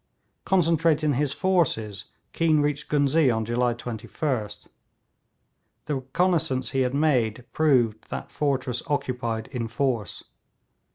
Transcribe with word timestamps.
Concentrating 0.45 1.13
his 1.13 1.31
forces, 1.31 2.05
Keane 2.33 2.59
reached 2.59 2.89
Ghuznee 2.89 3.29
on 3.29 3.45
July 3.45 3.75
21st. 3.75 4.65
The 5.85 5.93
reconnaissance 5.97 6.71
he 6.71 6.87
made 6.89 7.45
proved 7.53 8.09
that 8.09 8.31
fortress 8.31 8.81
occupied 8.87 9.45
in 9.49 9.67
force. 9.67 10.23